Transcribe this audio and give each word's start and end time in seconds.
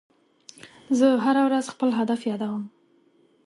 زه 0.99 1.07
هره 1.25 1.41
ورځ 1.47 1.65
خپل 1.73 1.89
هدف 1.99 2.19
یادوم. 2.31 2.63